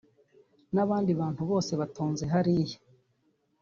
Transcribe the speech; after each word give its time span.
n’abandi 0.75 1.11
bantu 1.19 1.41
bose 1.51 1.71
batonze 1.81 2.23
hariya 2.33 2.77